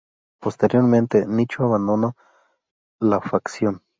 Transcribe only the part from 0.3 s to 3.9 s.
Posteriormente Nicho abandono la facción.